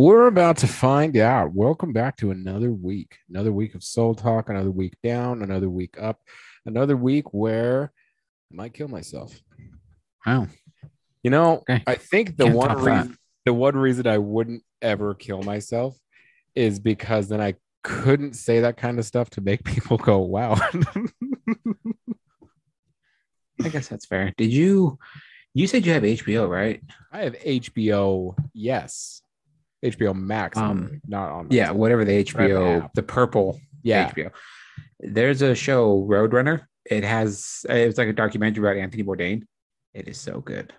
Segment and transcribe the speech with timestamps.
[0.00, 1.52] We're about to find out.
[1.52, 5.96] Welcome back to another week, another week of soul talk, another week down, another week
[6.00, 6.20] up,
[6.64, 7.90] another week where
[8.52, 9.36] I might kill myself.
[10.24, 10.46] Wow.
[11.24, 11.82] You know, Okay.
[11.84, 12.78] I think the Can't one that.
[12.78, 15.98] reason the one reason I wouldn't ever kill myself
[16.54, 20.54] is because then I couldn't say that kind of stuff to make people go, "Wow."
[23.60, 24.32] I guess that's fair.
[24.36, 25.00] Did you?
[25.54, 26.80] You said you have HBO, right?
[27.10, 29.22] I have HBO, yes,
[29.84, 31.46] HBO Max, Um, not on.
[31.50, 32.94] Yeah, whatever the HBO, app.
[32.94, 34.10] the purple yeah.
[34.10, 34.30] HBO.
[35.00, 36.62] There's a show, Roadrunner.
[36.84, 39.42] It has it's like a documentary about Anthony Bourdain.
[39.94, 40.72] It is so good.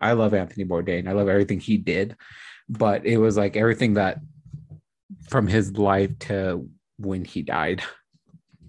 [0.00, 1.08] I love Anthony Bourdain.
[1.08, 2.16] I love everything he did,
[2.68, 4.18] but it was like everything that
[5.28, 6.68] from his life to
[6.98, 7.82] when he died.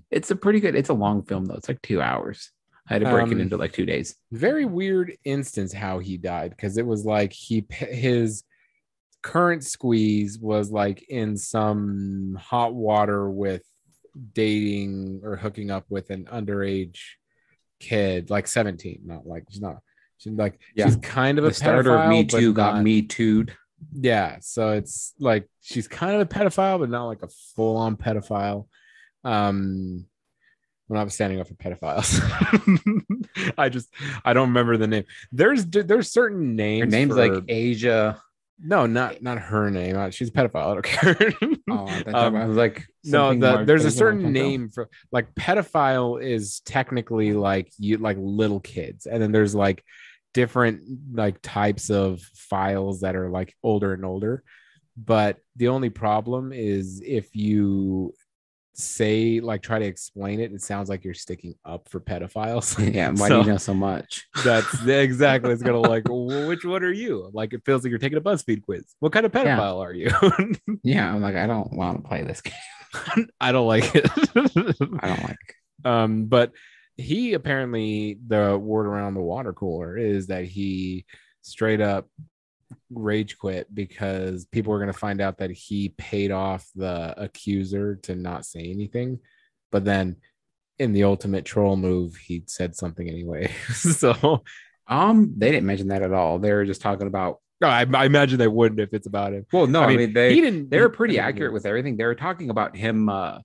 [0.09, 0.75] It's a pretty good.
[0.75, 1.55] It's a long film though.
[1.55, 2.51] It's like two hours.
[2.89, 4.15] I had to break it Um, into like two days.
[4.31, 8.43] very weird instance how he died because it was like he his
[9.31, 13.63] current squeeze was like in some hot water with
[14.33, 16.99] dating or hooking up with an underage
[17.79, 19.77] kid like 17 not like she's not
[20.17, 20.85] she's like Yeah.
[20.85, 23.55] she's kind of a The starter of Me Too got not- Me Too'd.
[23.93, 28.67] yeah so it's like she's kind of a pedophile but not like a full-on pedophile
[29.23, 30.05] um
[30.89, 32.09] I'm not standing up for pedophiles.
[33.57, 33.89] I just
[34.23, 35.03] I don't remember the name.
[35.33, 36.85] There's there's certain names.
[36.85, 38.21] Her name's for- like Asia.
[38.59, 40.11] No, not not her name.
[40.11, 40.67] She's a pedophile.
[40.67, 41.17] I don't care.
[41.69, 46.61] Oh, Um, I was like, no, the, there's a certain name for like pedophile is
[46.61, 49.83] technically like you like little kids, and then there's like
[50.33, 50.81] different
[51.13, 54.43] like types of files that are like older and older.
[54.97, 58.13] But the only problem is if you
[58.79, 62.77] say like try to explain it, it sounds like you're sticking up for pedophiles.
[62.93, 64.27] Yeah, why So- do you know so much?
[64.43, 65.51] That's exactly.
[65.51, 67.29] It's gonna like, well, which one are you?
[67.33, 68.95] Like, it feels like you're taking a BuzzFeed quiz.
[68.99, 69.57] What kind of Yeah.
[69.57, 70.09] pedophile are you?
[70.83, 73.27] Yeah, I'm like, I don't want to play this game.
[73.41, 74.09] I don't like it.
[74.35, 75.55] I don't like.
[75.83, 76.51] um, but
[76.95, 81.05] he apparently the word around the water cooler is that he
[81.41, 82.07] straight up
[82.89, 88.15] rage quit because people were gonna find out that he paid off the accuser to
[88.15, 89.19] not say anything,
[89.71, 90.17] but then
[90.79, 93.51] in the ultimate troll move, he said something anyway.
[93.73, 94.43] so
[94.87, 96.39] Um, they didn't mention that at all.
[96.39, 97.39] They were just talking about.
[97.59, 99.45] No, I, I imagine they wouldn't if it's about him.
[99.51, 100.69] Well, no, I mean, they he didn't.
[100.69, 101.97] they were pretty accurate with everything.
[101.97, 103.09] They were talking about him.
[103.09, 103.39] Uh,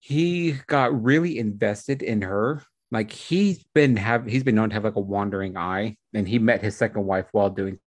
[0.00, 2.62] he got really invested in her.
[2.90, 6.38] Like he's been have he's been known to have like a wandering eye, and he
[6.38, 7.78] met his second wife while doing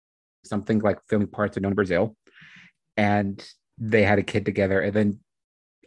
[0.48, 2.16] something like filming parts of Known Brazil,
[2.96, 3.44] and
[3.78, 4.82] they had a kid together.
[4.82, 5.20] And then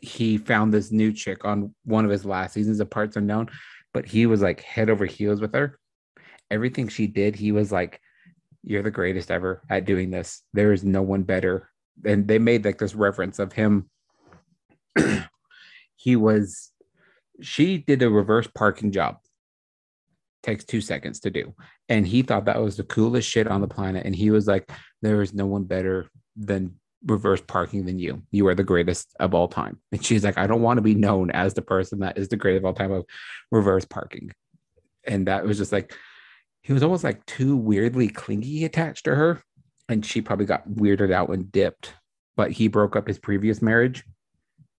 [0.01, 3.49] he found this new chick on one of his last seasons of Parts Unknown,
[3.93, 5.79] but he was like head over heels with her.
[6.51, 8.01] Everything she did, he was like,
[8.65, 10.43] "You're the greatest ever at doing this.
[10.53, 11.71] There is no one better."
[12.05, 13.91] And they made like this reference of him.
[15.97, 16.73] he was,
[17.41, 19.19] she did a reverse parking job.
[20.43, 21.55] Takes two seconds to do,
[21.89, 24.07] and he thought that was the coolest shit on the planet.
[24.07, 24.71] And he was like,
[25.03, 28.23] "There is no one better than reverse parking than you.
[28.31, 29.79] You are the greatest of all time.
[29.93, 32.37] And she's like, I don't want to be known as the person that is the
[32.37, 33.05] greatest of all time of
[33.51, 34.31] reverse parking.
[35.07, 35.95] And that was just like,
[36.63, 39.43] he was almost like too weirdly clingy attached to her.
[39.89, 41.95] And she probably got weirded out and dipped.
[42.37, 44.05] But he broke up his previous marriage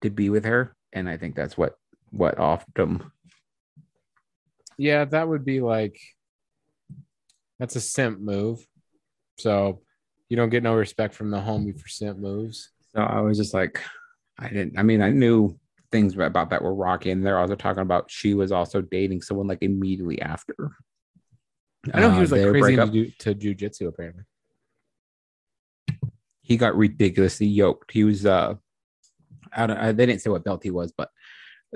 [0.02, 0.76] to be with her.
[0.94, 1.76] And I think that's what
[2.12, 2.38] what
[2.76, 3.12] him.
[4.78, 6.00] Yeah, that would be like
[7.60, 8.66] that's a simp move.
[9.38, 9.82] So
[10.30, 12.72] you don't get no respect from the homie for simp moves.
[12.96, 13.82] So I was just like,
[14.40, 15.60] I didn't, I mean, I knew
[15.92, 17.12] things about that were rocky.
[17.12, 20.56] And they're also talking about she was also dating someone like immediately after.
[21.94, 24.24] I know he uh, was like crazy into to jujitsu apparently.
[26.42, 27.92] he got ridiculously yoked.
[27.92, 28.56] He was uh
[29.54, 31.10] I don't I, they didn't say what belt he was, but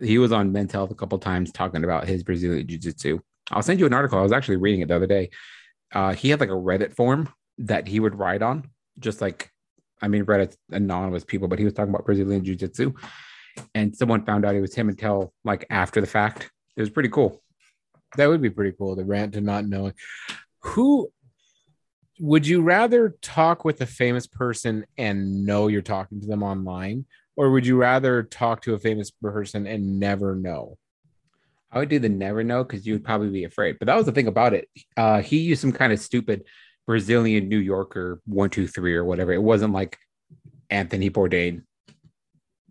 [0.02, 3.20] he was on Men's Health a couple times talking about his Brazilian Jiu-Jitsu.
[3.52, 4.20] I'll send you an article.
[4.20, 5.30] I was actually reading it the other day.
[5.94, 8.70] Uh he had like a Reddit form that he would write on,
[9.00, 9.50] just like
[10.02, 12.94] I mean Reddit's anonymous people, but he was talking about Brazilian Jiu-Jitsu.
[13.74, 16.52] And someone found out it was him until like after the fact.
[16.76, 17.42] It was pretty cool.
[18.18, 18.96] That would be pretty cool.
[18.96, 19.94] The rant to not knowing
[20.60, 21.12] who
[22.20, 27.06] would you rather talk with a famous person and know you're talking to them online,
[27.38, 30.78] or would you rather talk to a famous person and never know?
[31.72, 33.78] I would do the never know because you would probably be afraid.
[33.80, 34.70] But that was the thing about it.
[34.96, 36.46] Uh, he used some kind of stupid
[36.88, 39.34] Brazilian New Yorker one, two, three, or whatever.
[39.34, 39.98] It wasn't like
[40.70, 41.64] Anthony Bourdain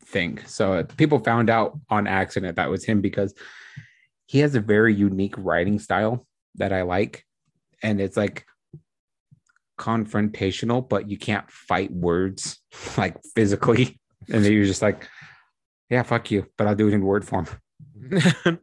[0.04, 0.40] thing.
[0.46, 3.34] So uh, people found out on accident that was him because
[4.26, 7.24] he has a very unique writing style that I like.
[7.82, 8.46] And it's like
[9.78, 12.60] confrontational, but you can't fight words
[12.96, 14.00] like physically.
[14.32, 15.08] And then you're just like,
[15.90, 17.46] yeah, fuck you, but I'll do it in word form.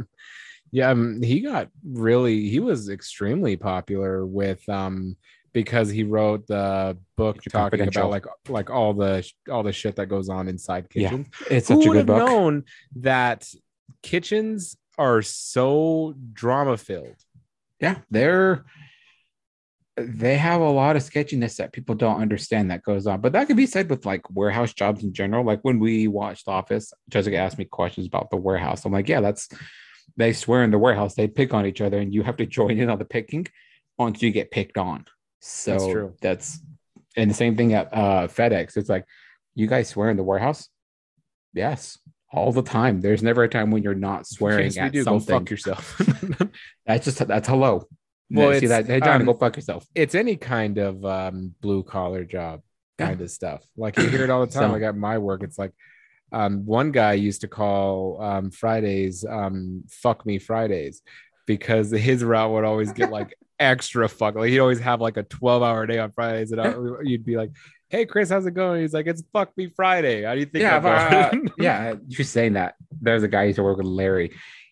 [0.72, 5.16] yeah, um, he got really he was extremely popular with um
[5.54, 9.96] because he wrote the book It's talking about like like all the all the shit
[9.98, 11.28] that goes on inside Yeah, kitchens.
[11.50, 12.18] It's Who such a would good book.
[12.20, 12.64] known
[12.98, 13.48] that
[14.02, 17.16] kitchens are so drama filled?
[17.80, 18.64] Yeah, they're
[19.98, 23.22] they have a lot of sketchiness that people don't understand that goes on.
[23.22, 25.44] But that could be said with like warehouse jobs in general.
[25.44, 28.86] Like when we watched Office, Jessica asked me questions about the warehouse.
[28.86, 29.50] I'm like, yeah, that's
[30.18, 32.78] they swear in the warehouse, they pick on each other, and you have to join
[32.78, 33.48] in on the picking
[33.98, 35.06] once you get picked on.
[35.42, 36.16] So That's true.
[36.22, 36.60] that's
[37.18, 38.78] and the same thing at uh, FedEx.
[38.78, 39.06] It's like
[39.56, 40.70] you guys swear in the warehouse.
[41.54, 41.98] Yes,
[42.32, 43.02] all the time.
[43.02, 45.04] There's never a time when you're not swearing Yes, at do.
[45.04, 46.02] Go fuck yourself.
[46.86, 47.88] That's just that's hello.
[48.32, 48.86] Well, see that?
[48.86, 49.86] Hey, John, um, go fuck yourself.
[49.96, 52.62] it's any kind of um, blue collar job
[53.00, 53.08] Yeah.
[53.08, 53.64] kind of stuff.
[53.78, 54.70] Like you hear it all the time.
[54.70, 55.72] So- like at my work, it's like
[56.34, 61.02] um, one guy used to call um, Fridays um, "fuck me Fridays"
[61.46, 64.36] because his route would always get like extra fuck.
[64.36, 66.74] Like he'd always have like a twelve hour day on Fridays, and I,
[67.04, 67.52] you'd be like,
[67.90, 70.62] "Hey Chris, how's it going?" He's like, "It's fuck me Friday." How do you think?
[70.64, 71.96] Yeah, uh, yeah.
[72.08, 72.76] You're saying that.
[73.02, 74.32] There's a guy used to work with Larry.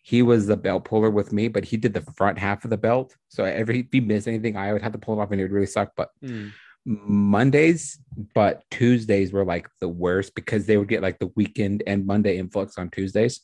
[0.09, 2.77] He was the belt puller with me, but he did the front half of the
[2.77, 3.15] belt.
[3.27, 5.44] So every if he missed anything, I would have to pull it off, and it
[5.44, 5.91] would really suck.
[5.95, 6.47] But Hmm.
[6.85, 8.00] Mondays,
[8.33, 12.38] but Tuesdays were like the worst because they would get like the weekend and Monday
[12.39, 13.41] influx on Tuesdays.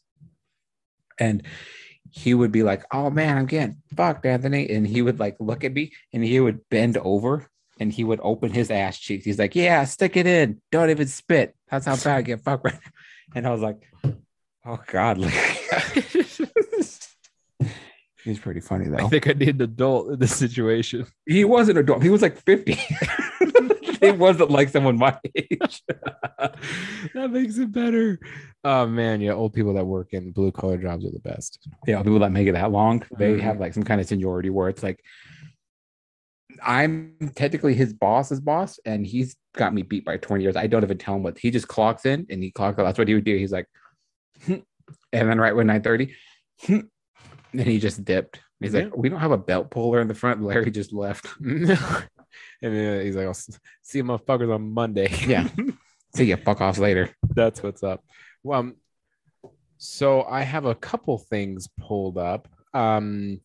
[1.19, 1.43] And
[2.09, 4.69] he would be like, Oh man, I'm getting fucked, Anthony.
[4.71, 7.47] And he would like look at me and he would bend over
[7.79, 9.25] and he would open his ass cheeks.
[9.25, 10.61] He's like, Yeah, stick it in.
[10.71, 11.55] Don't even spit.
[11.69, 12.91] That's how bad I get fucked right now.
[13.35, 13.91] And I was like,
[14.65, 15.17] Oh God.
[18.23, 19.05] He's pretty funny though.
[19.05, 21.05] I think I need an adult in this situation.
[21.27, 22.01] He was an adult.
[22.01, 22.71] He was like 50.
[24.01, 25.83] it wasn't like someone my age.
[27.13, 28.19] that makes it better.
[28.63, 31.59] Oh man, yeah, old people that work in blue collar jobs are the best.
[31.85, 33.41] yeah, people that make it that long, they Mhm.
[33.41, 34.99] have like some kind of seniority where it's like
[36.63, 40.55] I'm technically his boss's boss, and he's got me beat by 20 years.
[40.55, 42.85] I don't even tell him what he just clocks in and he clocks out.
[42.85, 43.37] That's what he would do.
[43.37, 43.67] He's like.
[44.47, 44.63] and
[45.11, 46.13] then right when 9:30,
[46.61, 46.79] "Hmm,"
[47.53, 48.39] and he just dipped.
[48.59, 48.83] He's Yeah.
[48.85, 50.41] like, we don't have a belt puller in the front.
[50.41, 51.27] Larry just left.
[51.39, 51.77] and
[52.61, 53.53] then he's like, I'll see
[53.93, 55.09] you motherfuckers on Monday.
[55.27, 55.49] Yeah.
[56.15, 57.13] See ya, fuck off later.
[57.35, 58.03] That's what's up.
[58.43, 58.75] Well, um,
[59.77, 62.47] so I have a couple things pulled up.
[62.73, 63.41] Um,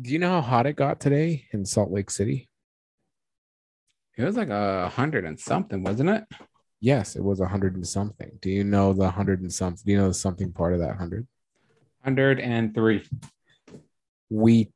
[0.00, 2.48] do you know how hot it got today in Salt Lake City?
[4.16, 6.24] It was like a hundred and something, wasn't it?
[6.80, 8.38] Yes, it was a hundred and something.
[8.40, 9.82] Do you know the hundred and something?
[9.84, 11.26] Do you know the something part of that hundred?
[12.02, 13.04] Hundred and three.
[14.30, 14.72] we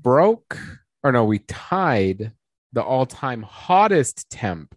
[0.00, 0.58] broke
[1.02, 2.32] or no we tied
[2.72, 4.74] the all-time hottest temp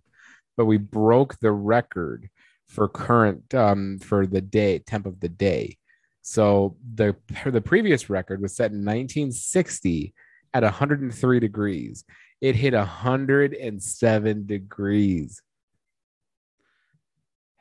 [0.57, 2.29] but we broke the record
[2.68, 5.77] for current um for the day temp of the day
[6.21, 7.15] so the
[7.45, 10.13] the previous record was set in 1960
[10.53, 12.03] at 103 degrees
[12.41, 15.41] it hit 107 degrees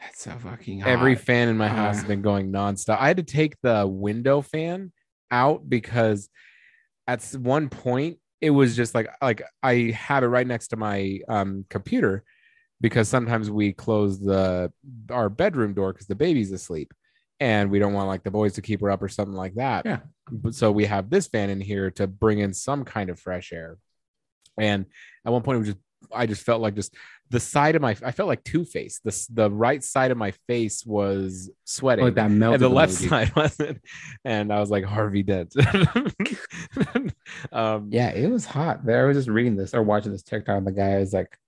[0.01, 2.99] That's so fucking Every fan in my house has been going nonstop.
[2.99, 4.93] I had to take the window fan
[5.31, 6.29] out because
[7.07, 11.21] at one point it was just like like I have it right next to my
[11.29, 12.25] um, computer
[12.81, 14.73] because sometimes we close the
[15.11, 16.95] our bedroom door because the baby's asleep
[17.39, 19.85] and we don't want like the boys to keep her up or something like that.
[19.85, 20.01] Yeah.
[20.51, 23.77] So we have this fan in here to bring in some kind of fresh air.
[24.59, 24.87] And
[25.25, 25.81] at one point it was just
[26.13, 26.95] I just felt like just
[27.31, 29.01] the side of my I felt like Two Face.
[29.05, 32.93] The the right side of my face was sweating, like that melted and the left
[33.09, 33.81] side wasn't.
[34.25, 35.55] And I was like Harvey Dent.
[37.53, 38.85] um, Yeah, it was hot.
[38.85, 40.59] There, I was just reading this or watching this TikTok.
[40.59, 41.39] And the guy was like,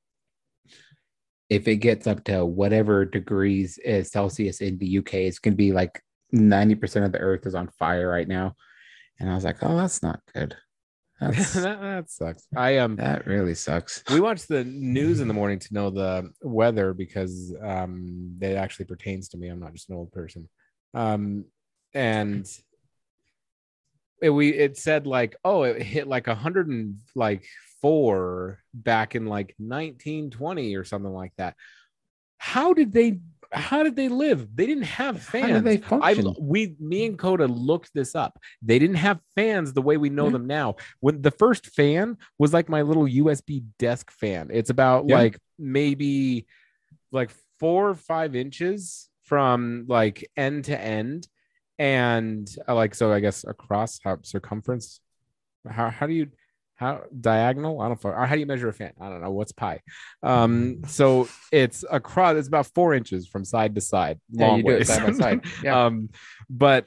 [1.48, 5.72] if it gets up to whatever degrees is Celsius in the UK, it's gonna be
[5.72, 6.00] like
[6.34, 8.54] 90% of the earth is on fire right now.
[9.18, 10.56] And I was like, oh, that's not good.
[11.54, 12.46] That, that sucks.
[12.56, 14.02] I um that really sucks.
[14.10, 18.86] we watch the news in the morning to know the weather because um it actually
[18.86, 19.48] pertains to me.
[19.48, 20.48] I'm not just an old person.
[20.94, 21.44] Um
[21.94, 22.46] and
[24.20, 27.44] it, we it said like oh it hit like a hundred and like
[27.80, 31.54] four back in like 1920 or something like that.
[32.38, 33.20] How did they
[33.52, 34.48] how did they live?
[34.56, 35.62] They didn't have fans.
[35.62, 36.34] They I function?
[36.40, 38.38] we me and Coda looked this up.
[38.62, 40.32] They didn't have fans the way we know Yeah.
[40.32, 40.76] them now.
[41.00, 44.48] When the first fan was like my little USB desk fan.
[44.52, 45.16] It's about Yeah.
[45.16, 46.46] like maybe
[47.10, 47.30] like
[47.60, 51.28] four or five inches from like end to end,
[51.78, 55.00] and uh, like so I guess across how circumference.
[55.68, 56.28] How how do you
[56.82, 57.80] how diagonal?
[57.80, 58.12] I don't know.
[58.12, 58.92] How do you measure a fan?
[59.00, 59.30] I don't know.
[59.30, 59.80] What's pi?
[60.22, 62.36] Um, so it's across.
[62.36, 64.20] It's about four inches from side to side.
[64.30, 64.88] Yeah, Long you do it ways.
[64.88, 65.40] side side.
[65.62, 65.84] Yeah.
[65.86, 66.10] um,
[66.50, 66.86] but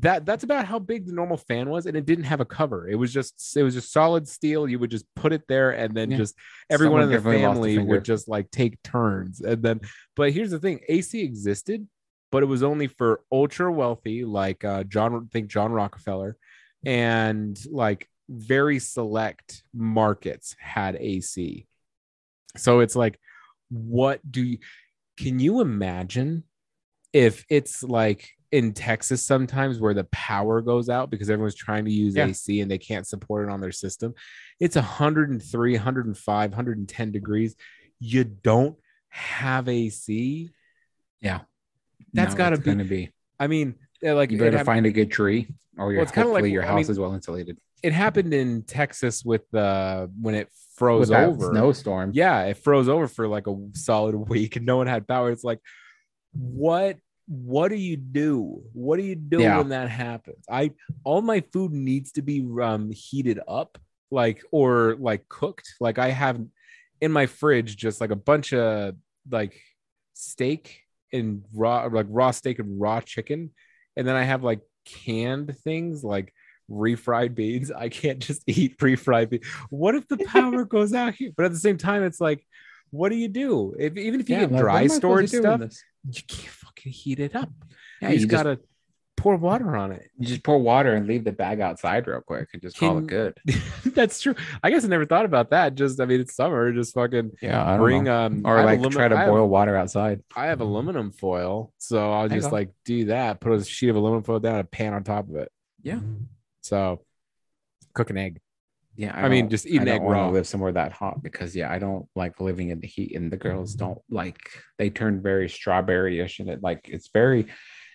[0.00, 2.86] that that's about how big the normal fan was, and it didn't have a cover.
[2.88, 4.68] It was just it was just solid steel.
[4.68, 6.18] You would just put it there, and then Yeah.
[6.18, 6.34] just
[6.68, 9.80] everyone Someone in the definitely lost a family would just like take turns, and then.
[10.14, 11.88] But here's the thing: AC existed,
[12.30, 15.28] but it was only for ultra wealthy, like uh, John.
[15.32, 16.36] Think John Rockefeller,
[16.84, 21.66] and like very select markets had AC.
[22.56, 23.18] So it's like,
[23.68, 24.58] what do you?
[25.18, 26.44] Can you imagine
[27.12, 31.90] if it's like in Texas sometimes where the power goes out because everyone's trying to
[31.90, 32.26] use Yeah.
[32.26, 34.14] AC and they can't support it on their system.
[34.60, 37.56] It's 103, 105, 110 degrees.
[37.98, 38.76] You don't
[39.08, 40.50] have AC.
[41.20, 41.40] Yeah.
[42.12, 43.10] that's No, gotta be- gonna be.
[43.40, 46.64] I mean, like You better find a good tree, or your it's hopefully like- your
[46.64, 47.58] I house mean, is well insulated.
[47.82, 51.50] it happened in Texas with the when it froze With over.
[51.52, 52.10] snowstorm.
[52.14, 55.30] yeah, it froze over for like a solid week and no one had power.
[55.30, 55.60] It's like,
[56.32, 56.96] what
[57.28, 58.62] what do you do?
[58.72, 59.58] What do you do Yeah.
[59.58, 60.44] when that happens?
[60.50, 60.72] I
[61.04, 63.78] all my food needs to be um heated up,
[64.10, 65.74] like or like cooked.
[65.80, 66.40] Like I have
[67.00, 68.96] in my fridge just like a bunch of
[69.30, 69.60] like
[70.14, 70.80] steak
[71.12, 73.50] and raw like raw steak and raw chicken.
[73.96, 76.32] And then I have like canned things like
[76.70, 77.70] refried beans.
[77.70, 79.46] I can't just eat refried beans.
[79.70, 81.30] What if the power goes out here?
[81.36, 82.44] But at the same time, it's like,
[82.90, 83.74] what do you do?
[83.78, 85.60] If even if you Yeah, get like, dry am I supposed to storage stuff,
[86.10, 87.50] you can't fucking heat it up.
[88.00, 88.60] Yeah, you you just, gotta
[89.22, 90.10] pour water on it.
[90.18, 93.06] you just pour water and leave the bag outside real quick and just call it
[93.06, 93.38] good.
[93.84, 94.34] That's true.
[94.62, 95.74] I guess I never thought about that.
[95.76, 96.72] Just I mean, it's summer.
[96.72, 99.48] Just fucking Yeah, I bring um or I like alumi- try to I have- boil
[99.48, 100.22] water outside.
[100.34, 103.40] I have aluminum foil, so I'll There just like do that.
[103.40, 105.50] Put a sheet of aluminum foil down, a pan on top of it.
[105.82, 106.00] Yeah.
[106.62, 107.00] So
[107.94, 108.40] cook an egg.
[108.94, 110.28] Yeah, I mean, just eat I an egg raw.
[110.28, 113.38] Live somewhere that hot because yeah, I don't like living in the heat, and the
[113.38, 114.38] girls don't like.
[114.78, 117.46] They turn very strawberry-ish, and it like it's very.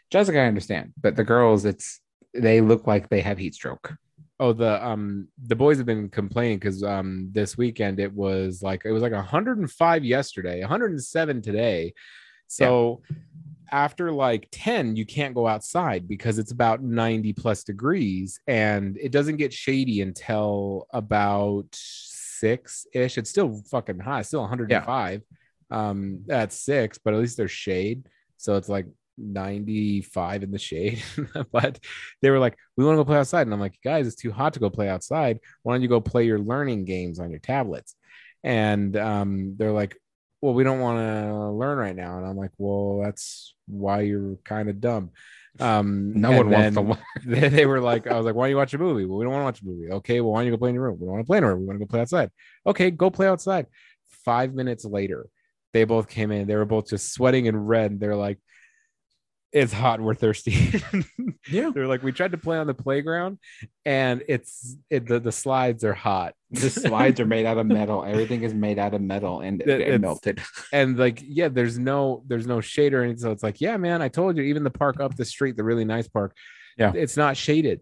[0.10, 2.00] Jessica, I understand, but the girls, it's
[2.34, 3.96] they look like they have heat stroke.
[4.40, 8.84] Oh, the um the boys have been complaining because um this weekend it was like
[8.86, 11.94] it was like 105 yesterday, 107 today.
[12.48, 13.02] So
[13.72, 19.12] after like 10, you can't go outside because it's about 90 plus degrees and it
[19.12, 23.18] doesn't get shady until about six ish.
[23.18, 25.22] It's still fucking it's still 105
[25.72, 28.08] um at six, but at least there's shade.
[28.38, 28.86] So it's like
[29.18, 31.04] 95 in the shade.
[31.52, 31.80] but
[32.22, 33.48] they were like, we want to go play outside.
[33.48, 35.40] And I'm like, guys, it's too hot to go play outside.
[35.64, 37.96] Why don't you go play your learning games on your tablets?
[38.44, 39.98] And um, they're like,
[40.42, 42.18] well, we don't want to learn right now.
[42.18, 45.12] And I'm like, well, that's why you're kind of dumb.
[45.60, 46.82] Um, No one wants to.
[46.82, 46.98] learn.
[47.52, 49.06] they, were like, I was like, why don't you watch a movie?
[49.06, 49.92] Well, we don't want to watch a movie.
[49.92, 50.98] Okay, well, why don't you go play in your room?
[51.00, 51.62] We don't want to play in our room.
[51.62, 52.30] We want to go play outside.
[52.66, 53.66] Okay, go play outside.
[54.24, 55.28] Five minutes later,
[55.74, 56.48] they both came in.
[56.48, 58.00] They were both just sweating and red.
[58.00, 58.40] They're like,
[59.52, 60.00] it's hot.
[60.02, 60.82] We're thirsty.
[61.50, 63.38] Yeah, They're like, we tried to play on the playground,
[63.86, 68.04] and it's it, the the slides are hot, the slides are made out of metal.
[68.04, 70.42] Everything is made out of metal, and It- it, melted.
[70.74, 73.20] and like yeah, there's no there's no shade or anything.
[73.22, 74.44] So it's like, yeah, man, I told you.
[74.44, 76.36] Even the park up the street, the really nice park,
[76.78, 76.92] Yeah.
[76.94, 77.80] it's not shaded.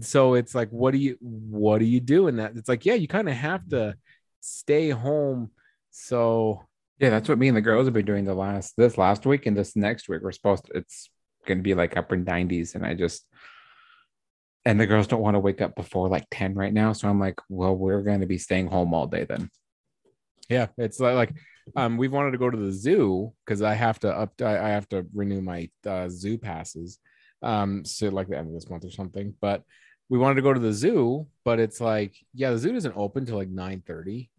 [0.00, 2.56] So it's like, what do you what do you do in that?
[2.56, 3.94] It's like, yeah, you kind of have to
[4.40, 5.52] stay home.
[5.92, 6.64] So
[6.98, 9.46] Yeah, that's what me and the girls have been doing the last this last week
[9.46, 10.22] and this next week.
[10.22, 11.10] We're supposed to, it's
[11.46, 13.26] gonna be like upper 90s, and I just
[14.64, 16.92] and the girls don't want to wake up before like 10 right now.
[16.92, 19.50] So I'm like, well, we're gonna be staying home all day then.
[20.48, 21.34] Yeah, it's like, like
[21.76, 24.68] um we've wanted to go to the zoo because I have to up I, I
[24.70, 26.98] have to renew my uh, zoo passes
[27.42, 29.34] um so like the end of this month or something.
[29.40, 29.62] But
[30.08, 33.24] we wanted to go to the zoo, but it's like yeah, the zoo doesn't open
[33.24, 34.30] till like 9 30.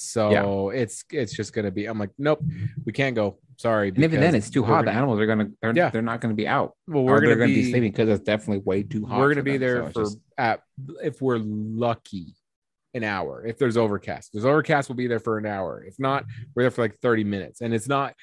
[0.00, 2.40] So it's it's just gonna be I'm like, nope,
[2.84, 3.38] we can't go.
[3.56, 3.88] Sorry.
[3.88, 4.82] And even then, it's too hot.
[4.82, 5.90] The gonna- animals are gonna they're, Yeah.
[5.90, 6.74] they're not gonna be out.
[6.86, 9.18] well, we're gonna, gonna be, be, sleeping because it's definitely way too hot.
[9.18, 9.60] we're gonna be them.
[9.60, 10.62] there So for just- at
[11.02, 12.34] if we're lucky
[12.94, 15.96] an hour if there's overcast if there's overcast we'll be there for an hour if
[15.98, 16.24] not
[16.54, 18.14] we're there for like 30 minutes and it's not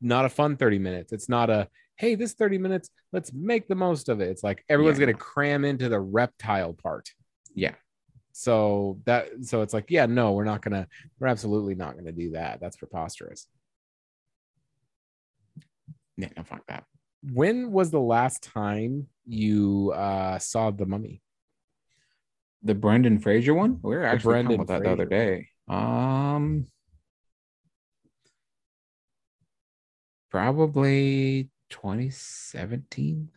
[0.00, 3.76] not a fun 30 minutes it's not a hey this 30 minutes let's make the
[3.76, 5.06] most of it it's like everyone's Yeah.
[5.06, 7.08] gonna cram into the reptile part
[7.54, 7.74] yeah.
[8.38, 10.86] So that so it's like yeah no we're not gonna
[11.18, 13.48] we're absolutely not gonna do that that's preposterous
[16.16, 16.84] Yeah, no, fuck that.
[17.32, 21.20] when was the last time you uh saw the mummy
[22.62, 23.80] The Brendan Fraser one?
[23.82, 25.48] We were actually talking about that the other day.
[25.66, 26.66] Um
[30.30, 33.30] probably 2017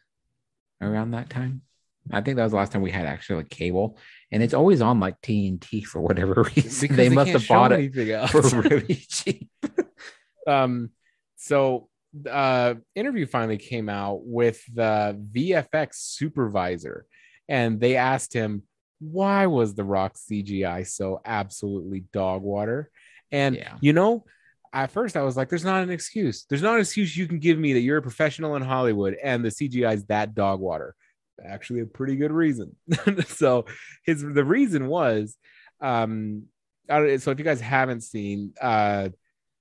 [0.80, 1.64] around that time.
[2.12, 3.98] I think that was the last time we had actually like cable,
[4.32, 6.82] and it's always on like TNT for whatever reason.
[6.82, 7.94] Because they must have bought it
[8.30, 9.50] for really cheap.
[10.48, 10.90] um
[11.36, 11.88] so
[12.30, 17.06] uh interview finally came out with the vfx supervisor
[17.48, 18.64] and they asked him
[19.00, 22.90] why was the rock cgi so absolutely dog water
[23.32, 23.78] and Yeah.
[23.82, 24.26] you know
[24.74, 27.38] at first i was like there's not an excuse there's not an excuse you can
[27.40, 30.96] give me that you're a professional in hollywood and the cgi is that dog water
[31.46, 32.76] actually a pretty good reason
[33.28, 33.66] so
[34.06, 35.38] his the reason was
[35.82, 36.44] um
[36.90, 39.10] I so if you guys haven't seen uh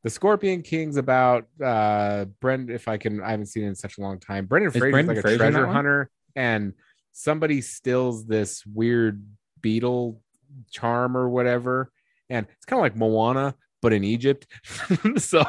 [0.02, 2.74] the Scorpion King's about uh Brendan.
[2.74, 4.46] If I can, I haven't seen it in such a long time.
[4.46, 6.72] Brendan Is Fraser's Brendan like a Fraser in treasure hunter, and
[7.12, 9.22] somebody steals this weird
[9.60, 10.22] beetle
[10.70, 11.92] charm or whatever,
[12.30, 14.46] and it's kind of like Moana, but in Egypt.
[15.16, 15.42] so,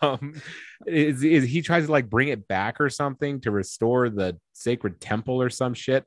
[0.00, 0.34] um,
[0.86, 5.00] is, is he tries to like bring it back or something to restore the sacred
[5.00, 6.04] temple or some shit?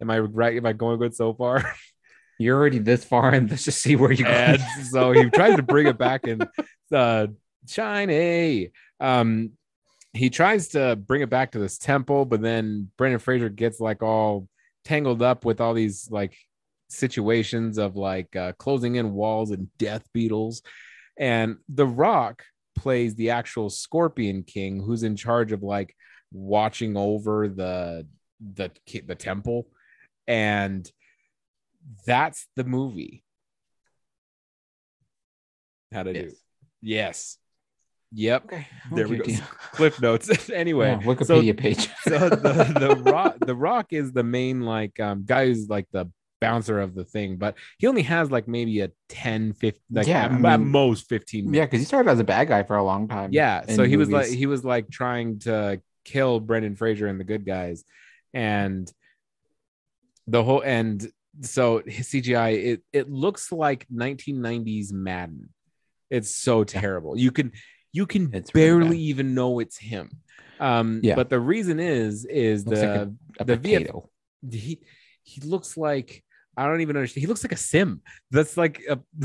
[0.00, 0.56] Am I right?
[0.56, 1.74] Am I going good so far?
[2.38, 4.56] You're already this far, and let's just see where you go.
[4.90, 6.48] so he tries to bring it back and
[6.92, 7.26] uh
[7.68, 8.70] shiny
[9.00, 9.50] um
[10.12, 14.02] he tries to bring it back to this temple but then brendan fraser gets like
[14.02, 14.48] all
[14.84, 16.36] tangled up with all these like
[16.92, 20.62] situations of like uh, closing in walls and death beetles
[21.18, 22.42] and the rock
[22.76, 25.94] plays the actual scorpion king who's in charge of like
[26.32, 28.06] watching over the
[28.54, 28.70] the
[29.06, 29.66] the temple
[30.26, 30.90] and
[32.06, 33.22] that's the movie
[35.92, 36.34] how to do Yes.
[36.80, 37.38] yes
[38.12, 39.24] yep Okay, There we go.
[39.24, 39.40] deal.
[39.72, 41.88] cliff notes anyway Yeah, so, Wikipedia page.
[42.02, 46.10] so the the rock the rock is the main like um guy who's like the
[46.46, 50.24] bouncer of the thing but he only has like maybe a 10 15 like Yeah,
[50.26, 52.84] at, I at most 15 yeah, because he started as a bad guy for a
[52.84, 53.30] long time.
[53.32, 57.24] yeah so he was like he was like trying to kill brendan fraser and the
[57.32, 57.84] good guys
[58.34, 58.92] and
[60.26, 65.48] the whole and so his cgi it it looks like 1990s madden
[66.10, 67.52] it's so terrible you can
[67.92, 70.10] you can It's barely even know it's him
[70.60, 71.14] um Yeah.
[71.14, 73.08] but the reason is is Looks the like
[73.40, 74.10] a the VF potato.
[74.50, 74.78] he
[75.24, 76.22] he looks like
[76.56, 77.22] I don't even understand.
[77.22, 78.02] He looks like a sim.
[78.30, 78.98] That's like a,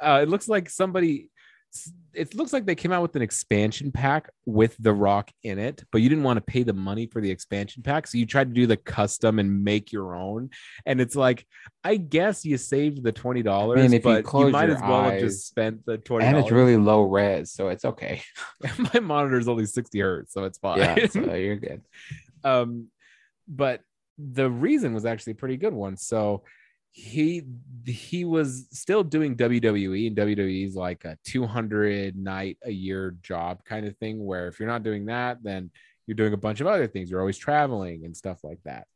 [0.00, 1.30] uh, it looks like somebody.
[2.14, 5.84] It looks like they came out with an expansion pack with The Rock in it,
[5.92, 8.48] but you didn't want to pay the money for the expansion pack, so you tried
[8.48, 10.48] to do the custom and make your own.
[10.86, 11.46] And it's like,
[11.84, 15.10] I guess you saved the twenty dollars, if you but you, close might as well
[15.10, 16.24] have just spent the twenty.
[16.24, 18.22] and it's really low res, so it's okay.
[18.94, 20.78] my monitor is only sixty hertz, so it's fine.
[20.78, 21.82] Yeah, so you're good.
[22.44, 22.88] um
[23.48, 23.80] but
[24.18, 25.96] the reason was actually a pretty good one.
[25.96, 26.42] So
[26.90, 27.42] he
[27.86, 33.62] he was still doing WWE and WWE is like a 200 night a year job
[33.64, 35.70] kind of thing where if you're not doing that then
[36.06, 37.10] you're doing a bunch of other things.
[37.10, 38.86] You're always traveling and stuff like that.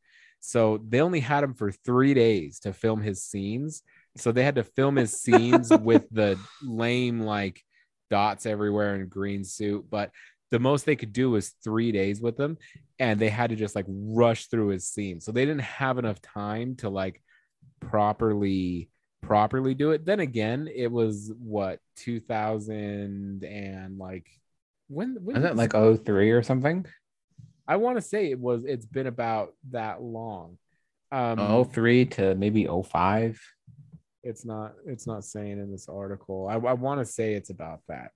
[0.41, 3.83] So they only had him for 3 days to film his scenes.
[4.17, 7.63] So they had to film his scenes with the lame like
[8.11, 9.87] dots everywhere in green suit.
[9.91, 10.11] But
[10.53, 12.57] the most they could do was 3 days with him
[12.99, 15.19] and they had to just like rush through his scene.
[15.21, 17.21] So they didn't have enough time to like
[17.81, 18.89] properly
[19.23, 20.05] properly do it.
[20.05, 24.27] Then again it was what 2000 and like
[24.89, 26.87] when, when Is it was- like 03 or something?
[27.69, 30.59] i want to say it was it's been about that long.
[31.13, 33.41] Um Oh, 03 to maybe 05.
[34.25, 36.49] it's not it's not saying in this article.
[36.49, 38.11] I, I want to say it's about that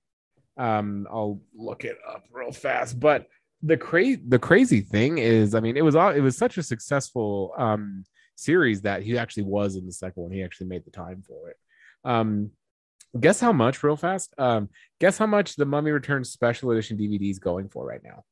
[0.57, 3.27] um i'll look it up real fast but
[3.63, 6.63] the crazy the crazy thing is i mean it was all it was such a
[6.63, 8.03] successful um
[8.37, 10.31] series that he actually was in the second one.
[10.31, 11.57] He actually made the time for it.
[12.05, 12.51] Um
[13.19, 14.35] guess how much real fast?
[14.37, 18.23] Um guess how much the mummy returns special edition dvd is going for right now?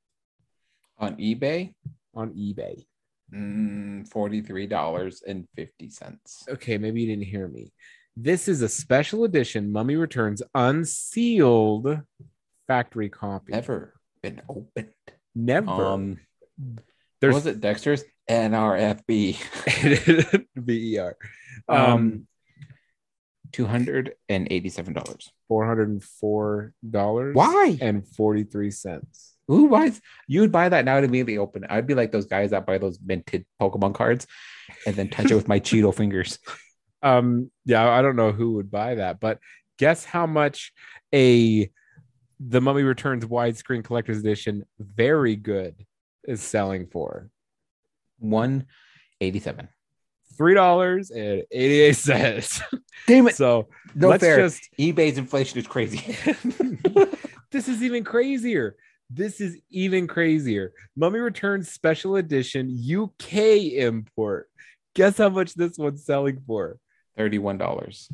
[0.99, 1.73] On eBay,
[2.13, 2.85] on ebay.
[3.33, 6.49] Mm, $43.50.
[6.49, 7.73] okay, maybe you didn't hear me.
[8.17, 12.01] This is a special edition Mummy Returns unsealed
[12.67, 13.51] factory copy.
[13.51, 14.91] Never been opened.
[15.35, 15.69] Never.
[15.69, 16.19] Um,
[17.19, 19.37] There's was it Dexter's NRFB?
[20.55, 21.17] VER.
[21.67, 22.27] Um, Um,
[23.51, 25.29] $287.
[25.47, 27.35] four hundred and four dollars.
[27.35, 27.77] Why?
[27.81, 29.33] And forty three cents.
[29.47, 30.01] Who buys?
[30.27, 31.71] You would buy that now and immediately open it.
[31.71, 34.25] I'd be like those guys that buy those minted Pokemon cards
[34.87, 36.39] and then touch it with my Cheeto fingers.
[37.05, 39.39] Um, yeah, I don't know who would buy that, but
[39.77, 40.73] guess how much
[41.13, 41.69] a
[42.39, 45.85] the Mummy Returns widescreen collector's edition, very good,
[46.27, 47.29] is selling for
[48.19, 48.65] One
[49.21, 49.69] eighty-seven.
[50.37, 52.59] three dollars and eighty eight cents.
[53.07, 53.35] Damn it!
[53.35, 54.37] So No let's fair.
[54.37, 56.17] just eBay's inflation is crazy.
[57.51, 58.75] this is even crazier.
[59.11, 60.73] This is even crazier.
[60.95, 63.33] Mummy Returns Special Edition UK
[63.77, 64.49] import.
[64.95, 66.79] Guess how much this one's selling for?
[67.17, 68.09] Thirty-one dollars.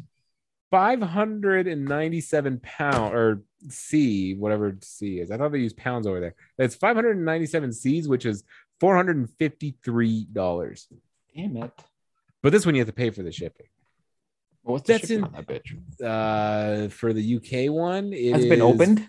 [0.72, 5.30] 597 pound or C, whatever C is.
[5.30, 6.36] I thought they used pounds over there.
[6.58, 8.46] That's 597 C's, which is
[8.82, 10.88] $453.
[11.36, 11.72] Damn it!
[12.42, 13.68] But this one you have to pay for the shipping.
[14.64, 15.76] What's the That's shipping in- on that bitch?
[16.04, 19.08] Uh for the UK one, it Has it been opened?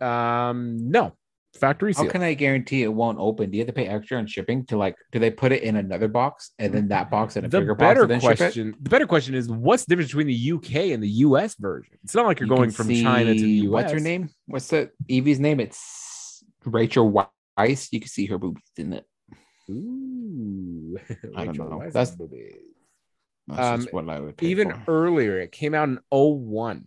[0.00, 1.12] Um no.
[1.56, 3.50] Factory How can I guarantee it won't open?
[3.50, 4.96] Do you have to pay extra on shipping to like?
[5.12, 7.74] Do they put it in another box and then that box in a the bigger
[7.74, 7.88] box?
[7.88, 11.08] better then question the better question is what's the difference between the UK and the
[11.08, 11.96] US version?
[12.04, 13.70] It's not like you're You going from China to the US.
[13.72, 14.30] What's her name?
[14.46, 15.60] What's the Evie's name?
[15.60, 17.10] It's Rachel
[17.58, 17.88] Weisz.
[17.92, 19.04] You can see her boobies in it.
[19.70, 20.98] Ooh.
[21.36, 21.80] I don't know.
[21.80, 22.54] That's- boobies.
[23.48, 24.82] That's Um, just what I would even for.
[24.88, 26.84] earlier it came out in 01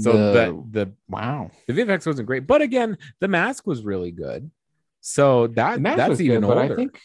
[0.00, 4.10] so The- that the wow, the VFX wasn't great but again the mask was really
[4.10, 4.50] good.
[5.00, 6.74] So that The that's even good, but older.
[6.74, 7.00] I think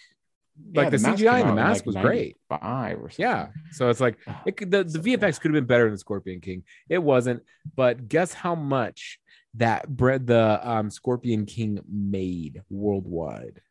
[0.73, 2.38] like the, mask CGI in the mask like, was great.
[2.49, 3.23] 95 or something.
[3.23, 6.39] yeah so it's like it could, the, the VFX could have been better than Scorpion
[6.39, 6.63] King.
[6.89, 7.43] It wasn't
[7.75, 9.19] but guess how much
[9.56, 13.62] that bread the um Scorpion King made worldwide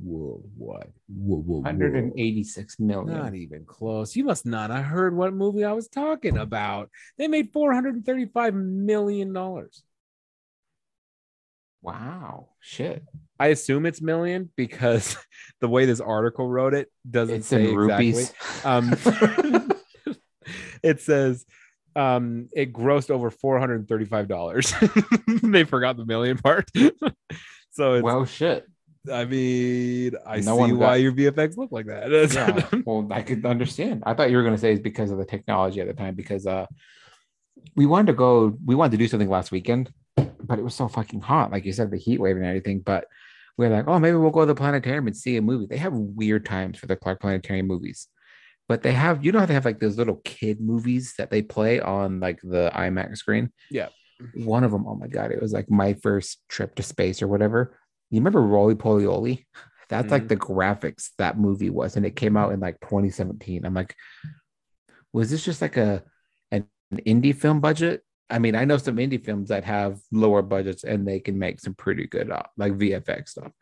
[0.00, 1.60] worldwide whoa, whoa, whoa.
[1.60, 3.18] 186 million.
[3.18, 4.16] Not even close.
[4.16, 6.90] You must not have heard what movie I was talking about.
[7.18, 9.82] They made four hundred and thirty-five million dollars.
[11.82, 13.04] Wow, shit.
[13.38, 15.16] I assume it's million because
[15.60, 18.24] the way this article wrote it doesn't It's say exactly.
[18.64, 18.94] Um,
[20.82, 21.44] it says
[21.96, 24.72] um, it grossed over four hundred and thirty-five dollars.
[25.42, 26.70] they forgot the million part.
[27.70, 28.66] so it's, well, shit.
[29.10, 32.10] I mean, I No see why got- your VFX look like that.
[32.72, 32.80] Yeah.
[32.86, 34.02] well, I could understand.
[34.06, 36.14] I thought you were going to say it's because of the technology at the time
[36.14, 36.66] because uh,
[37.74, 38.56] we wanted to go.
[38.64, 41.50] We wanted to do something last weekend, but it was so fucking hot.
[41.50, 42.80] Like you said, the heat wave and everything.
[42.80, 43.06] But
[43.58, 45.66] we are like, oh, maybe we'll go to the planetarium and see a movie.
[45.66, 48.06] They have weird times for the Clark Planetarium movies,
[48.68, 49.24] but they have.
[49.24, 52.40] You know how they have like those little kid movies that they play on like
[52.42, 53.50] the IMAX screen.
[53.70, 53.88] Yeah.
[54.34, 57.26] One of them, oh my god, it was like my first trip to space or
[57.26, 57.76] whatever.
[58.12, 59.46] You remember Rolie Polie Olie?
[59.88, 63.64] That's like the graphics that movie was, and it came out in like 2017.
[63.64, 63.94] I'm like,
[65.12, 66.02] was this just like a
[66.50, 68.02] an, indie film budget?
[68.30, 71.60] I mean, I know some indie films that have lower budgets and they can make
[71.60, 73.52] some pretty good uh, like VFX stuff.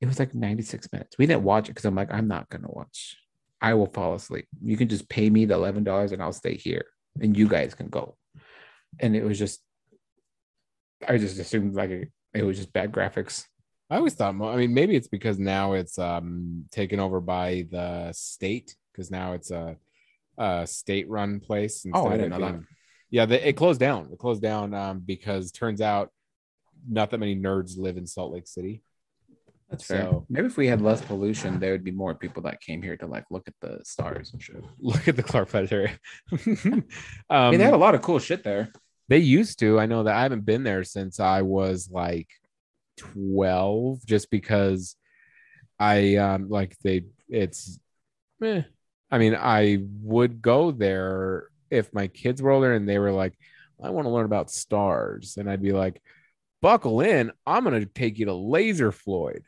[0.00, 1.16] It was like 96 minutes.
[1.18, 3.16] We didn't watch it because I'm like, I'm not gonna watch.
[3.60, 4.48] I will fall asleep.
[4.64, 6.86] You can just pay me the eleven dollars and I'll stay here,
[7.20, 8.16] and you guys can go.
[8.98, 9.60] And it was just,
[11.06, 13.44] I just assumed like it was just bad graphics.
[13.92, 18.10] I always thought, I mean, maybe it's because now it's um taken over by the
[18.12, 19.76] state because now it's a,
[20.38, 21.84] a state-run place.
[21.92, 22.60] Oh, I didn't know that.
[23.10, 24.08] Yeah, it closed down.
[24.10, 26.10] It closed down um, because turns out
[26.88, 28.82] not that many nerds live in Salt Lake City.
[29.68, 30.04] That's fair.
[30.04, 32.96] So- Maybe if we had less pollution, there would be more people that came here
[32.96, 34.64] to like look at the stars and shit.
[34.80, 35.98] Look at the Clark Planetarium.
[36.32, 36.84] um,
[37.28, 38.72] I mean, they had a lot of cool shit there.
[39.08, 39.78] They used to.
[39.78, 42.28] I know that I haven't been there since I was like
[43.14, 44.96] 12, just because
[45.78, 47.78] I um like they it's
[48.42, 48.62] eh.
[49.10, 53.34] I mean, I would go there if my kids were older and they were like,
[53.82, 55.36] I want to learn about stars.
[55.36, 56.00] And I'd be like,
[56.62, 59.44] buckle in, I'm gonna take you to Laser Floyd.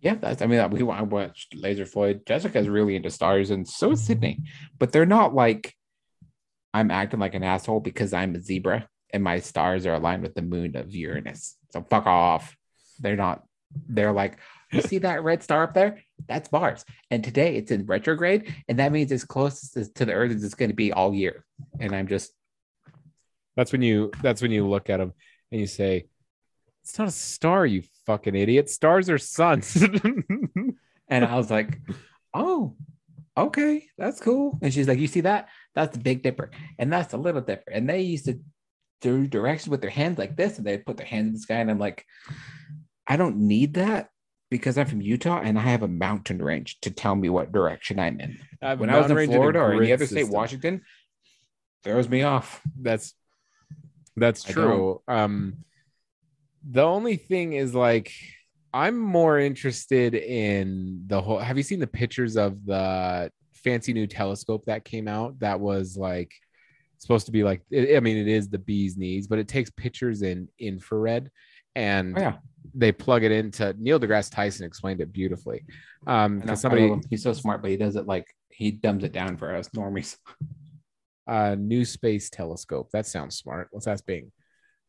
[0.00, 0.42] Yeah, that's.
[0.42, 2.22] I mean, we I watched Laser Floyd.
[2.26, 4.42] Jessica's really into stars, and so is Sydney.
[4.78, 5.74] But they're not like
[6.74, 10.34] I'm acting like an asshole because I'm a zebra and my stars are aligned with
[10.34, 11.56] the moon of Uranus.
[11.70, 12.54] So fuck off.
[12.96, 13.44] They're not.
[13.88, 14.38] They're like,
[14.72, 16.02] you see that red star up there?
[16.28, 16.84] That's Mars.
[17.10, 20.54] And today it's in retrograde, and that means as close to the Earth as it's
[20.54, 21.44] going to be all year.
[21.78, 22.32] And I'm just
[23.56, 25.12] That's when you that's when you look at them
[25.52, 26.06] and you say,
[26.82, 28.68] It's not a star, you fucking idiot.
[28.68, 29.76] Stars are suns.
[31.08, 31.80] And I was like,
[32.34, 32.74] oh,
[33.36, 34.58] okay, that's cool.
[34.62, 35.48] And she's like, you see that?
[35.74, 36.50] That's the Big Dipper.
[36.78, 37.70] And that's the Little Dipper.
[37.70, 38.40] And they used to
[39.00, 41.56] do directions with their hands like this, and they put their hands in the sky.
[41.56, 42.04] And I'm like,
[43.06, 44.10] I don't need that
[44.50, 47.98] because I'm from Utah and I have a mountain range to tell me what direction
[47.98, 48.38] I'm in.
[48.78, 50.82] When I was in Florida or any other state, Washington,
[51.82, 52.60] throws me off.
[52.80, 53.14] that's
[54.16, 55.02] that's true.
[55.08, 55.58] Um
[56.68, 58.12] the only thing is like
[58.72, 64.06] I'm more interested in the whole have you seen the pictures of the fancy new
[64.06, 66.32] telescope that came out that was like
[66.98, 70.22] supposed to be like I mean it is the bee's knees but it takes pictures
[70.22, 71.30] in infrared
[71.74, 72.36] and Oh, yeah.
[72.74, 75.64] They plug it into Neil deGrasse Tyson explained it beautifully.
[76.06, 79.36] Um, know, somebody he's so smart, but he does it like he dumbs it down
[79.36, 80.16] for us normies.
[81.26, 83.68] uh, new space telescope that sounds smart.
[83.72, 84.32] Let's ask Bing.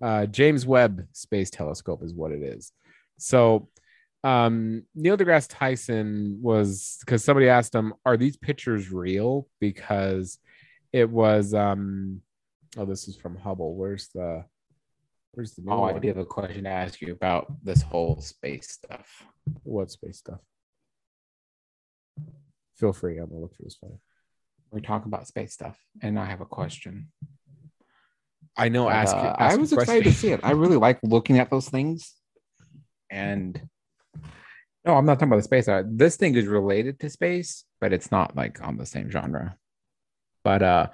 [0.02, 2.72] Uh, James Webb Space Telescope is what it is.
[3.18, 3.70] So
[4.24, 10.40] um, Neil deGrasse Tyson was because somebody asked him, "Are these pictures real?" Because
[10.92, 11.54] it was.
[11.54, 12.22] Um,
[12.78, 13.76] oh, this is from Hubble.
[13.76, 14.46] Where's the?
[15.38, 15.62] Where's the?
[15.70, 19.24] Oh, I do have a question to ask you about this whole space stuff.
[19.62, 20.40] What space stuff?
[22.76, 23.20] Feel free.
[23.20, 24.00] I'm gonna look for this photo.
[24.72, 27.12] We're talking about space stuff, and I have a question.
[28.58, 28.90] I know.
[28.90, 29.16] Ask.
[29.16, 30.40] Uh, ask I was excited to see it.
[30.42, 32.16] I really like looking at those things.
[33.12, 33.62] And
[34.84, 35.68] no, I'm not talking about the space.
[35.68, 39.56] Uh, This thing is related to space, but it's not like on the same genre.
[40.44, 40.88] But uh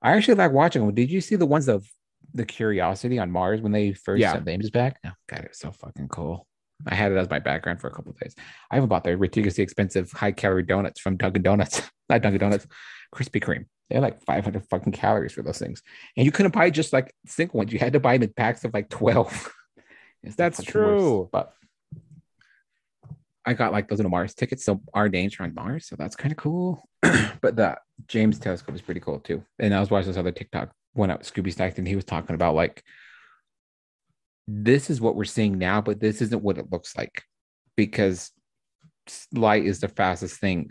[0.00, 0.94] I actually like watching them.
[0.94, 1.86] Did you see the ones of
[2.34, 4.32] the Curiosity on Mars when they first Yeah.
[4.32, 4.98] sent the images back?
[5.06, 6.46] Oh, God, it was so fucking cool.
[6.86, 8.34] I had it as my background for a couple of days.
[8.70, 12.66] I even bought the ridiculously expensive high calorie donuts from Dunkin' Donuts, not Dunkin' Donuts,
[13.14, 13.66] Krispy Kreme.
[13.90, 15.82] They're like 500 fucking calories for those things.
[16.16, 17.72] And you couldn't buy just like single ones.
[17.72, 19.54] You had to buy them in packs of like 12.
[20.24, 21.20] It's the That's true.
[21.20, 21.30] worst.
[21.32, 21.52] But
[23.46, 24.64] I got like those little Mars tickets.
[24.64, 25.86] So our names are on Mars.
[25.86, 26.86] So that's kind of cool.
[27.40, 29.42] but the James telescope is pretty cool too.
[29.58, 32.04] And I was watching this other TikTok one out with Scooby Stacked, and he was
[32.04, 32.82] talking about like
[34.46, 37.22] this is what we're seeing now, but this isn't what it looks like
[37.76, 38.30] because
[39.32, 40.70] light is the fastest thing.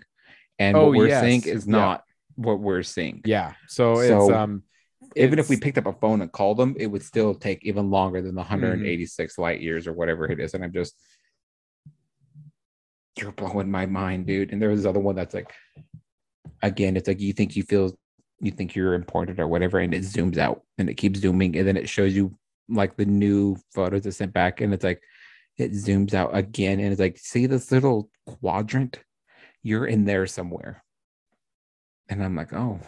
[0.59, 1.23] And Oh, what we're yes.
[1.23, 1.71] seeing is Yeah.
[1.71, 2.03] not
[2.35, 3.21] what we're seeing.
[3.25, 3.53] Yeah.
[3.67, 4.63] So, it's um.
[5.15, 7.89] Even if we picked up a phone and called them, it would still take even
[7.89, 8.61] longer than the Mm-hmm.
[8.61, 10.53] 186 light years or whatever it is.
[10.53, 10.95] And I'm just,
[13.17, 14.51] you're blowing my mind, dude.
[14.51, 15.51] And there was this other one that's like,
[16.61, 17.97] again, it's like you think you feel,
[18.39, 21.67] you think you're important or whatever, and it zooms out and it keeps zooming, and
[21.67, 22.37] then it shows you
[22.69, 25.01] like the new photos it sent back, and it's like
[25.57, 28.99] it zooms out again, and it's like, see this little quadrant?
[29.63, 30.83] You're in there somewhere.
[32.09, 32.79] And I'm like, oh,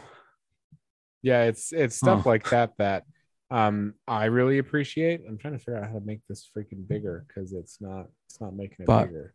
[1.21, 2.29] yeah it's it's stuff Huh.
[2.29, 3.03] like that that
[3.51, 7.25] um i really appreciate i'm trying to figure out how to make this freaking bigger
[7.27, 9.33] because it's not it's not making it But- bigger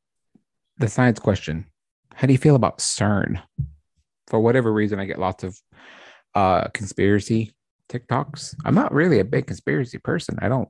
[0.78, 1.66] the science question
[2.14, 3.42] how do you feel about cern
[4.28, 5.58] for whatever reason i get lots of
[6.34, 7.52] uh conspiracy
[7.88, 8.54] tiktoks.
[8.64, 10.38] I'm not really a big conspiracy person.
[10.40, 10.68] I don't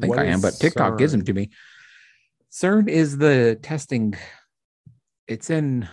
[0.00, 1.50] think What i am but tiktok gives them to me.
[2.50, 4.14] Cern is the testing
[5.28, 5.88] it's in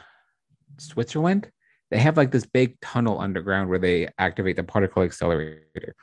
[0.77, 1.49] switzerland.
[1.91, 5.95] They have like this big tunnel underground where they activate the particle accelerator.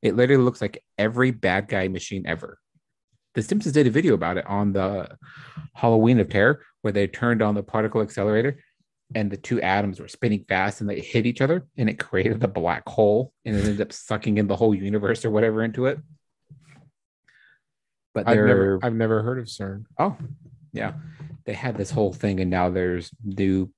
[0.00, 2.58] It literally looks like every bad guy machine ever.
[3.34, 5.16] The Simpsons did a video about it on the
[5.74, 8.58] Halloween of Terror, where they turned on the particle accelerator
[9.14, 12.42] and the two atoms were spinning fast and they hit each other and it created
[12.42, 15.86] a black hole and it ended up sucking in the whole universe or whatever into
[15.86, 15.98] it.
[18.14, 20.16] But i've never i've never heard of cern oh
[20.74, 20.92] yeah,
[21.46, 23.72] they had this whole thing and now there's new.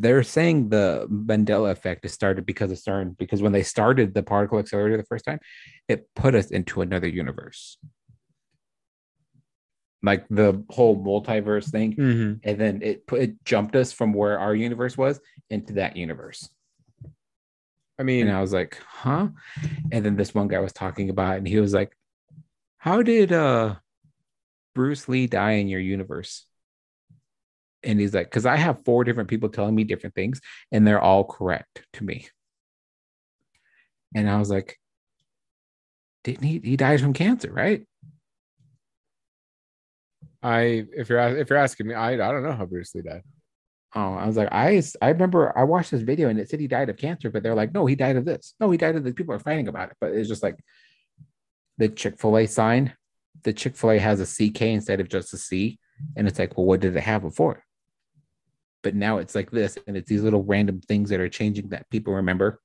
[0.00, 4.22] They're saying the Mandela effect is started because of CERN because when they started the
[4.22, 5.40] particle accelerator the first time,
[5.88, 7.76] it put us into another universe.
[10.02, 12.34] Like the whole multiverse thing, mm-hmm.
[12.48, 16.48] and then it put it jumped us from where our universe was into that universe.
[17.98, 19.28] i mean And I was like, huh?
[19.90, 21.96] And then this one guy was talking about it, and he was like,
[22.78, 23.76] How did uh
[24.74, 26.46] Bruce Lee die in your universe?
[27.82, 31.00] And he's like, because I have four different people telling me different things, and they're
[31.00, 32.28] all correct to me.
[34.14, 34.78] And I was like,
[36.22, 37.86] didn't he he died from cancer, right?
[40.42, 43.22] I if you're if you're asking me i i don't know how bruce lee died
[43.94, 46.66] Oh, I was like, I I remember I watched this video and it said he
[46.68, 48.52] died of cancer, but they're like, no, he died of this.
[48.60, 49.14] No, he died of this.
[49.14, 50.56] People are fighting about it, but it's just like
[51.78, 52.92] the Chick Fil A sign.
[53.44, 55.78] The Chick Fil A has a CK instead of just a C,
[56.16, 57.64] and it's like, well, what did it have before?
[58.82, 61.88] But now it's like this, and it's these little random things that are changing that
[61.88, 62.60] people remember,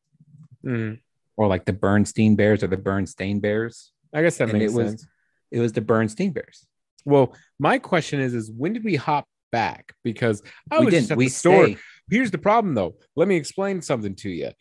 [0.65, 0.99] Mhm.
[1.37, 3.93] or like the Bernstein Bears or the Bernstein Bears.
[4.13, 5.07] i guess that And makes it was-
[5.51, 6.67] It was the Bernstein Bears.
[7.05, 11.11] Well my question is is when did we hop back because i we was just
[11.11, 11.77] at We the store stay.
[12.09, 12.95] Here's the problem, though.
[13.15, 14.51] Let me explain something to you.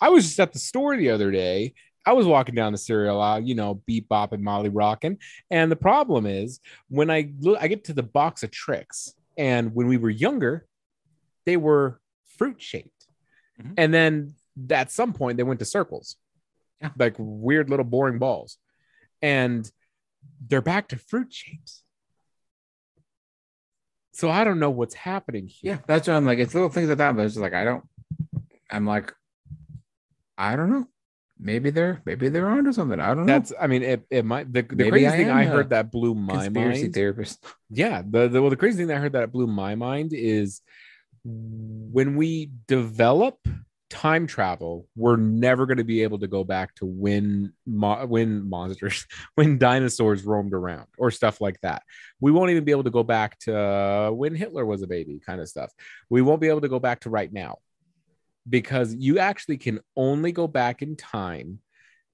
[0.00, 1.74] I was just at the store the other day.
[2.06, 5.18] I was walking down the cereal aisle, you know, beep bop and Molly rocking.
[5.50, 9.74] And the problem is when I look, I get to the box of Trix, and
[9.74, 10.66] when we were younger,
[11.44, 12.00] they were
[12.38, 13.06] fruit shaped,
[13.60, 13.74] Mhm.
[13.76, 14.34] and then
[14.70, 16.16] at some point they went to circles,
[16.80, 16.90] Yeah.
[16.96, 18.56] like weird little boring balls,
[19.20, 19.70] and
[20.46, 21.82] they're back to fruit shapes.
[24.12, 25.74] So I don't know what's happening here.
[25.74, 26.38] Yeah, that's what I'm like.
[26.38, 27.84] It's little things like that, but it's just like I don't.
[28.70, 29.12] I'm like,
[30.36, 30.86] I don't know.
[31.40, 32.98] Maybe they're maybe they're onto something.
[32.98, 33.32] I don't know.
[33.32, 36.14] That's, I mean, it, it might, the, the crazy I thing I heard that blew
[36.14, 36.94] my conspiracy mind.
[36.94, 37.44] theorist.
[37.70, 38.02] Yeah.
[38.04, 40.60] The, the, well, the crazy thing that I heard that blew my mind is
[41.24, 43.38] when we develop
[43.90, 48.48] time travel, we're never going to be able to go back to when mo- when
[48.48, 51.82] monsters, when dinosaurs roamed around or stuff like that.
[52.20, 55.20] We won't even be able to go back to uh, when Hitler was a baby,
[55.24, 55.72] kind of stuff.
[56.10, 57.58] We won't be able to go back to right now
[58.48, 61.60] because you actually can only go back in time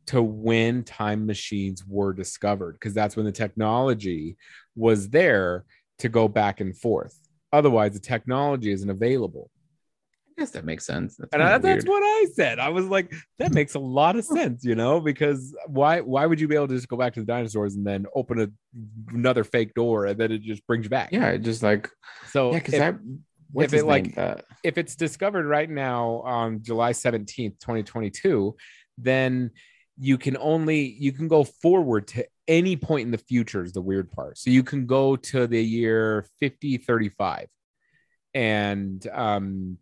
[0.06, 4.36] to when time machines were discovered because that's when the technology
[4.76, 5.64] was there
[5.98, 7.18] to go back and forth.
[7.52, 9.50] Otherwise, the technology isn't available.
[10.36, 11.16] I guess that makes sense.
[11.16, 12.58] That's And I, that's what I said.
[12.58, 16.40] I was like, that makes a lot of sense, you know, because why why would
[16.40, 18.48] you be able to just go back to the dinosaurs and then open a,
[19.14, 21.10] another fake door and then it just brings you back?
[21.12, 21.88] Yeah, it just like
[22.28, 22.94] So yeah, because
[23.52, 24.14] what's if it, like-?
[24.16, 28.56] That if it's discovered right now on July 17th, 2022,
[28.98, 29.50] then
[29.98, 33.80] you can only you can go forward to any point in the future is the
[33.80, 34.38] weird part.
[34.38, 37.46] So you can go to the year 5035
[38.34, 39.78] and um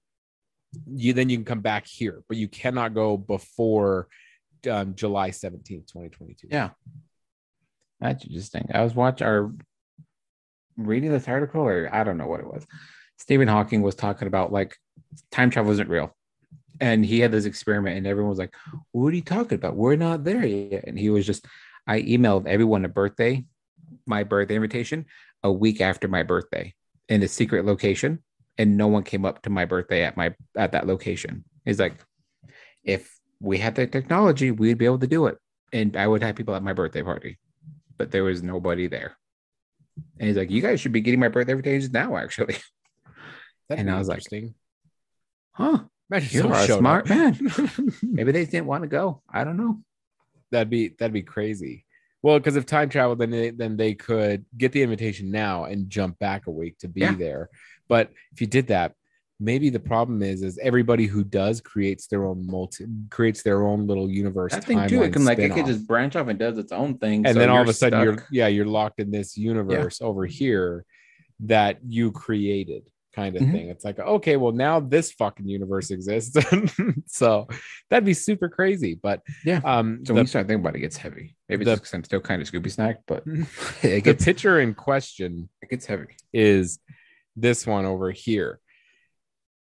[0.94, 4.08] you then you can come back here, but you cannot go before
[4.70, 6.48] um, July 17th, 2022.
[6.50, 6.70] yeah,
[8.00, 8.70] that's interesting.
[8.72, 9.54] I was watching or
[10.76, 12.66] reading this article, or I don't know what it was.
[13.18, 14.76] Stephen Hawking was talking about like
[15.30, 16.14] time travel isn't real.
[16.80, 18.54] And he had this experiment, and everyone was like,
[18.92, 19.76] What are you talking about?
[19.76, 20.84] We're not there yet.
[20.86, 21.46] And he was just,
[21.86, 23.44] I emailed everyone a birthday,
[24.06, 25.06] my birthday invitation,
[25.42, 26.74] a week after my birthday
[27.08, 28.22] in a secret location.
[28.58, 31.44] And no one came up to my birthday at my at that location.
[31.64, 31.94] He's like,
[32.84, 35.38] if we had the technology, we'd be able to do it.
[35.72, 37.38] And I would have people at my birthday party.
[37.96, 39.16] But there was nobody there.
[40.18, 42.56] And he's like, You guys should be getting my birthday invitations now, actually.
[43.68, 44.54] That'd And I was like, interesting.
[45.52, 45.78] Huh.
[46.10, 47.16] Imagine You're a smart up.
[47.16, 47.50] man.
[48.02, 49.22] Maybe they didn't want to go.
[49.30, 49.80] I don't know.
[50.50, 51.86] That'd be that'd be crazy.
[52.22, 55.88] Well, because if time travel, then they, then they could get the invitation now and
[55.90, 57.14] jump back a week to be Yeah.
[57.14, 57.48] there.
[57.94, 58.88] But if you did that,
[59.38, 63.80] maybe the problem is is everybody who does creates their own multi creates their own
[63.90, 64.52] little universe.
[64.52, 65.02] That thing too.
[65.02, 65.56] It can like it spin-off.
[65.58, 67.18] can just branch off and does its own thing.
[67.26, 70.24] and so then all of a sudden you're yeah you're locked in this universe over
[70.40, 70.84] here
[71.40, 72.82] that you created
[73.14, 73.52] kind of Mhm.
[73.52, 76.34] thing it's like okay well now this fucking universe exists
[77.20, 77.46] so
[77.90, 79.60] that'd be super crazy but Yeah.
[79.72, 81.26] um So the, when you start thinking about it, it gets heavy.
[81.48, 83.46] Maybe the- it's because I'm still kind of Scooby snack, but it
[83.82, 86.14] the gets picture in question it gets heavy.
[86.32, 86.78] is
[87.36, 88.60] this one over here.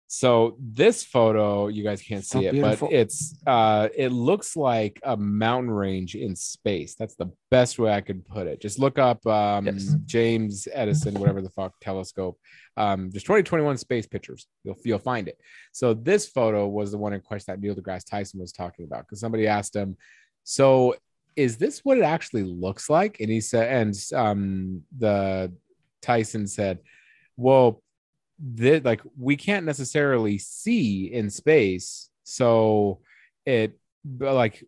[0.08, 2.88] So this photo, you guys can't So see it, beautiful.
[2.88, 6.94] but it's uh it looks like a mountain range in space.
[6.96, 8.60] That's the best way I could put it.
[8.60, 9.96] Just look up um Yes.
[10.04, 12.38] James Edison, whatever the fuck telescope.
[12.76, 14.46] Um just 2021 space pictures.
[14.64, 15.38] You'll you'll find it.
[15.72, 19.06] So this photo was the one in question that Neil deGrasse Tyson was talking about
[19.06, 19.96] because somebody asked him,
[20.44, 20.94] so
[21.36, 23.16] is this what it actually looks like?
[23.20, 25.54] And he said, and um the
[26.02, 26.80] Tyson said,
[27.36, 27.82] well,
[28.54, 33.00] that like we can't necessarily see in space so
[33.46, 33.78] it
[34.18, 34.64] like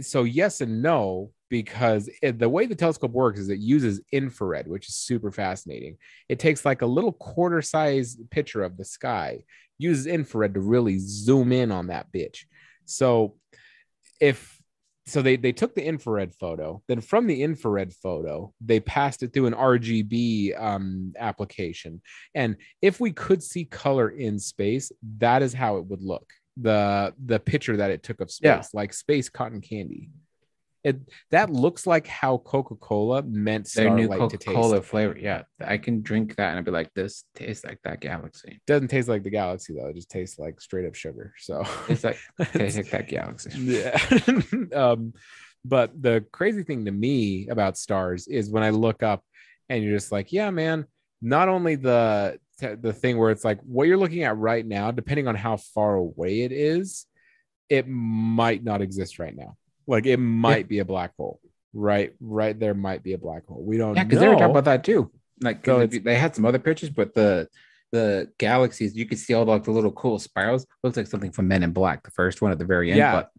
[0.00, 4.68] so yes and no because it, the way the telescope works is it uses infrared
[4.68, 5.98] which is super fascinating.
[6.28, 9.44] It takes like a little quarter size picture of the sky
[9.78, 12.44] uses infrared to really zoom in on that bitch.
[12.84, 13.36] So
[14.20, 14.59] if
[15.10, 16.82] so they they took the infrared photo.
[16.88, 22.00] Then from the infrared photo they passed it through an rgb um, application.
[22.34, 26.28] And if we could see color in space that is how it would look.
[26.56, 28.62] The the picture that it took of space Yeah.
[28.74, 30.10] like space cotton candy
[30.82, 30.98] it
[31.30, 35.16] that looks like how coca-cola meant Their new starlight to taste Coca-Cola flavor.
[35.18, 38.60] Yeah, I can drink that and I'd be like, this tastes like that galaxy.
[38.66, 42.04] doesn't taste like the galaxy though it just tastes like straight up sugar so It's
[42.04, 42.18] like
[42.52, 43.50] tastes like that galaxy.
[43.58, 43.98] yeah
[44.74, 45.12] um
[45.64, 49.22] but the crazy thing to me about stars is when i look up
[49.68, 50.86] and you're just like yeah man
[51.20, 55.28] not only the the thing where it's like what you're looking at right now depending
[55.28, 57.04] on how far away it is
[57.68, 59.56] it might not exist right now
[59.90, 61.40] like it might be a black hole
[61.72, 64.50] right right there might be a black hole we don't Yeah, because they were talking
[64.50, 65.10] about that too.
[65.42, 67.48] Like So they had some other pictures, but the
[67.92, 70.66] the galaxies, you could see all the, like the little cool spirals.
[70.82, 72.98] Looks like something from Men in Black, the first one at the very end.
[72.98, 73.12] Yeah.
[73.12, 73.30] But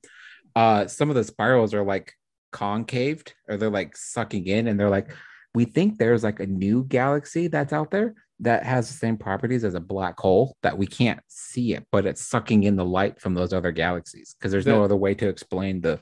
[0.56, 2.14] uh, some of the spirals are like
[2.52, 5.13] concaved, or they're like sucking in, and they're like,
[5.54, 9.63] we think there's like a new galaxy that's out there that has the same properties
[9.63, 13.21] as a black hole that we can't see it, but it's sucking in the light
[13.21, 16.00] from those other galaxies because there's no other way to explain the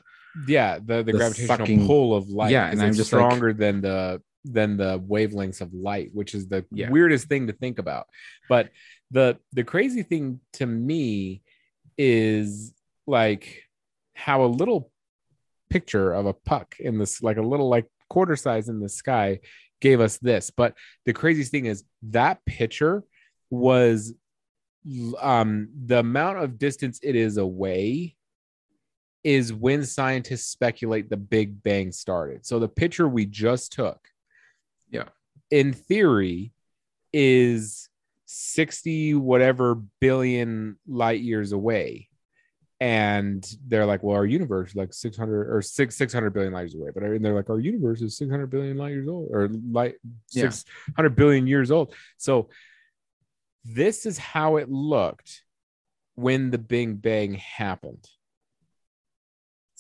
[0.48, 3.54] yeah the, the, the gravitational sucking- pull of light Yeah, and I'm just like- stronger
[3.54, 6.90] than the than the wavelengths of light which is the Yeah.
[6.90, 8.08] weirdest thing to think about
[8.48, 8.70] but
[9.12, 11.42] the the crazy thing to me
[11.98, 12.74] is
[13.06, 13.64] like
[14.14, 14.92] how a little
[15.70, 19.40] picture of a puck in this like a little like quarter size in the sky
[19.82, 20.74] gave us this but
[21.06, 23.04] the craziest thing is that picture
[23.50, 24.14] was
[25.22, 28.16] um, the amount of distance it is away
[29.24, 32.46] is when scientists speculate the Big Bang started.
[32.46, 34.00] So the picture we just took,
[34.90, 35.10] Yeah.
[35.52, 36.54] in theory,
[37.12, 37.90] is
[38.26, 42.08] 60 whatever billion light years away.
[42.82, 46.76] And they're like, well, our universe is like 600 or six 600 billion light years
[46.76, 46.92] away.
[46.94, 49.96] But they're like, our universe is 600 billion light years old or light
[50.32, 50.50] Yeah.
[50.50, 51.94] 600 billion years old.
[52.18, 52.50] So
[53.66, 55.44] this is how it looked
[56.16, 58.08] when the Big Bang happened.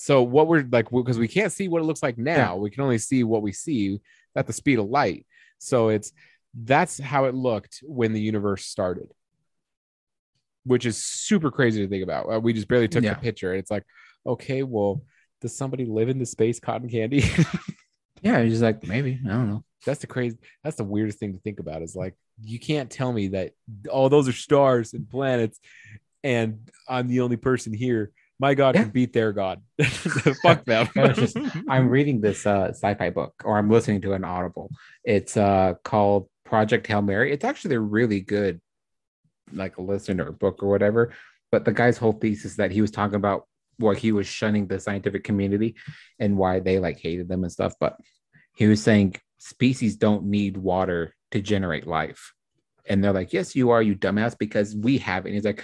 [0.01, 2.55] So what we're like because we can't see what it looks like now.
[2.55, 3.99] We can only see what we see
[4.33, 5.25] at the speed of light.
[5.57, 6.13] So it's
[6.53, 9.09] that's how it looked when the universe started.
[10.63, 12.33] Which is super crazy to think about.
[12.33, 13.15] Uh, we just barely took Yeah.
[13.15, 13.83] the picture and it's like,
[14.25, 15.03] okay, well,
[15.41, 17.23] does somebody live in the space cotton candy?
[18.21, 19.63] Yeah, he's like maybe I don't know.
[19.85, 23.13] that's the crazy that's the weirdest thing to think about is like you can't tell
[23.13, 23.53] me that
[23.89, 25.57] all those are stars and planets
[26.21, 28.83] and i'm the only person here my god Yeah.
[28.83, 29.61] can beat their god
[30.41, 31.37] fuck them just-
[31.67, 34.71] I'm reading this uh, sci-fi book, or I'm listening to an Audible.
[35.03, 37.31] It's uh, called Project Hail Mary.
[37.31, 38.59] It's actually a really good,
[39.53, 41.13] like a listen or book or whatever.
[41.51, 43.45] But the guy's whole thesis that he was talking about
[43.77, 45.75] why he was shunning the scientific community
[46.19, 47.73] and why they like hated them and stuff.
[47.79, 47.97] But
[48.55, 52.33] he was saying species don't need water to generate life.
[52.87, 55.29] And they're like, yes, you are, you dumbass, because we have it.
[55.29, 55.63] And he's like,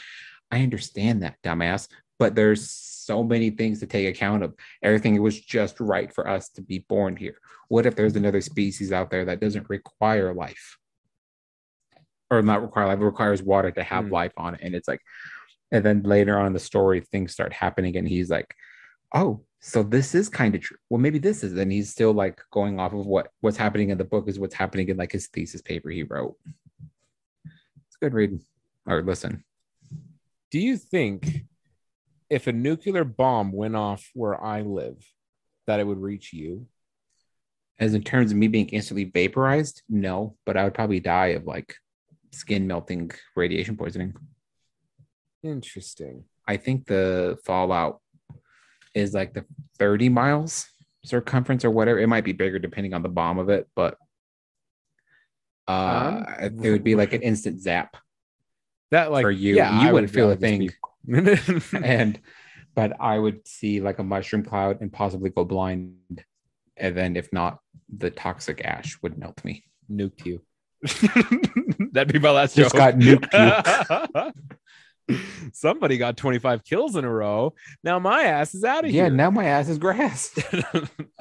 [0.51, 1.88] I understand that, dumbass,
[2.20, 6.49] but there's so many things to take account of everything was just right for us
[6.49, 7.38] to be born here.
[7.68, 10.78] What if there's another species out there that doesn't require life?
[12.32, 14.11] Or not require life, it requires water to have Hmm.
[14.13, 14.61] life on it.
[14.63, 15.01] And it's like,
[15.72, 18.53] and then later on in the story, things start happening, and he's like,
[19.13, 20.78] Oh, so this is kind of true.
[20.89, 21.53] Well, maybe this is.
[21.57, 24.55] And he's still like going off of what what's happening in the book is what's
[24.55, 26.36] happening in like his thesis paper he wrote.
[27.88, 28.41] It's good reading
[28.88, 29.43] or listen.
[30.51, 31.45] do you think
[32.30, 34.97] if a nuclear bomb went off where i live
[35.67, 36.67] that it would reach you
[37.80, 41.43] As in terms of me being instantly vaporized, no, but I would probably die of
[41.45, 41.76] like
[42.32, 44.13] skin melting radiation poisoning.
[45.43, 48.01] interesting I think the fallout
[48.93, 49.43] is like the
[49.80, 50.67] 30 miles
[51.03, 51.99] circumference or whatever.
[51.99, 53.97] It might be bigger depending on the bomb of it, but
[55.67, 57.97] uh, Um, it would be like an instant zap.
[58.91, 60.59] that like For you, yeah you I wouldn't would feel a thing.
[60.67, 60.71] be-
[61.83, 62.19] and
[62.75, 66.23] but I would see like a mushroom cloud and possibly go blind.
[66.77, 67.59] And then if not,
[67.95, 69.63] the toxic ash would melt me.
[69.89, 70.41] nuked you.
[71.93, 72.79] That'd be my last Just joke.
[72.79, 74.33] got nuked
[75.53, 77.53] Somebody got 25 kills in a row.
[77.83, 79.11] Now my ass is out of Yeah, here.
[79.11, 80.35] Yeah, now my ass is grass.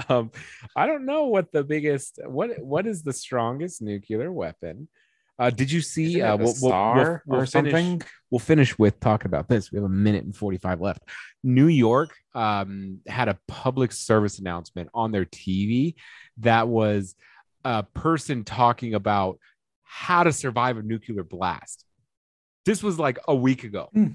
[0.08, 0.30] um,
[0.74, 4.88] I don't know what the biggest what what is the strongest nuclear weapon.
[5.38, 6.22] Uh, did you see?
[6.22, 8.02] Uh, we'll, star we'll, we'll or finish, something?
[8.30, 9.72] We'll finish with talking about this.
[9.72, 11.02] We have a minute and 45 left.
[11.42, 15.94] New York um, had a public service announcement on their TV
[16.38, 17.14] that was
[17.64, 19.38] a person talking about
[19.82, 21.84] how to survive a nuclear blast.
[22.64, 23.88] This was like a week ago.
[23.92, 24.06] Hmm.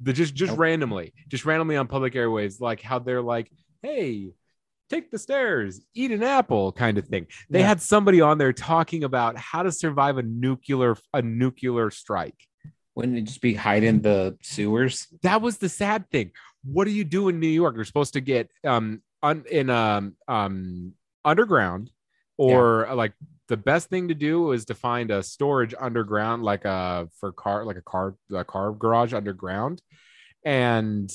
[0.00, 0.60] The just just Nope.
[0.60, 3.50] randomly, just randomly on public airwaves, like how they're like,
[3.82, 4.30] "Hey,
[4.88, 7.26] take the stairs, eat an apple," kind of thing.
[7.50, 7.66] They Yeah.
[7.68, 12.36] had somebody on there talking about how to survive a nuclear a nuclear strike.
[12.94, 15.06] Wouldn't it just be hide in the sewers?
[15.22, 16.32] That was the sad thing.
[16.64, 17.76] What do you do in New York?
[17.76, 21.90] You're supposed to get um un, in um um underground,
[22.36, 23.12] or uh, like
[23.46, 27.64] the best thing to do is to find a storage underground, like a for car,
[27.64, 29.80] like a car a car garage underground,
[30.44, 31.10] and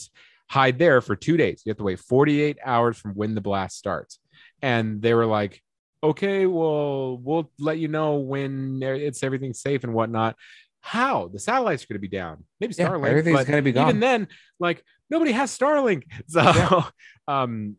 [0.53, 1.63] hide there for two days.
[1.65, 4.19] You have to wait 48 hours from when the blast starts.
[4.61, 5.59] And they were like,
[6.03, 10.35] okay, well, we'll let you know when it's everything's safe and whatnot.
[10.81, 12.43] How the satellites are going to be down?
[12.59, 13.07] Maybe Yeah, Starlink.
[13.07, 13.89] everything's gonna be gone.
[13.89, 14.27] Even then,
[14.59, 16.03] like nobody has Starlink.
[16.27, 16.83] So, Yeah.
[17.27, 17.77] um,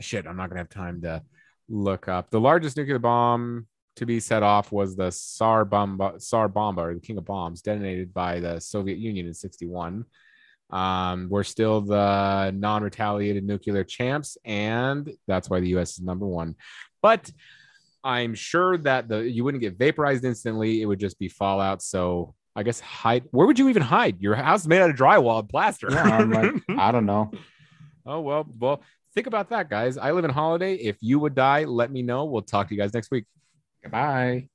[0.00, 1.22] shit, I'm not gonna have time to
[1.68, 6.48] look up the largest nuclear bomb to be set off was the Tsar bomba, Tsar
[6.48, 10.04] bomba, or the King of Bombs, detonated by the Soviet Union in '61.
[10.72, 15.92] Um, we're still the non-retaliated nuclear champs, and that's why the U.S.
[15.92, 16.54] is number one.
[17.02, 17.30] But
[18.02, 21.82] I'm sure that the you wouldn't get vaporized instantly; it would just be fallout.
[21.82, 23.24] So I guess hide.
[23.30, 24.20] Where would you even hide?
[24.20, 25.88] Your house is made out of drywall and plaster.
[25.90, 27.30] Yeah, I'm like, I don't know.
[28.06, 28.82] oh well, well.
[29.12, 29.98] Think about that, guys.
[29.98, 30.76] I live in Holiday.
[30.76, 32.26] If you would die, let me know.
[32.26, 33.24] We'll talk to you guys next week.
[33.82, 34.46] Goodbye.